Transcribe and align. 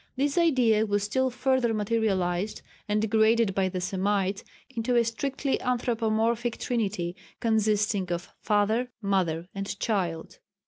This 0.15 0.35
idea 0.35 0.83
was 0.83 1.03
still 1.03 1.29
further 1.29 1.75
materialized 1.75 2.63
and 2.89 2.99
degraded 2.99 3.53
by 3.53 3.69
the 3.69 3.79
Semites 3.79 4.43
into 4.75 4.95
a 4.95 5.03
strictly 5.03 5.61
anthropomorphic 5.61 6.57
Trinity 6.57 7.15
consisting 7.39 8.11
of 8.11 8.29
father, 8.41 8.87
mother 9.03 9.47
and 9.53 9.79
child. 9.79 10.39